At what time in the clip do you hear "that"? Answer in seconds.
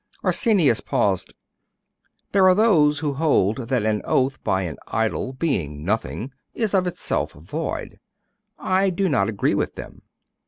3.69-3.85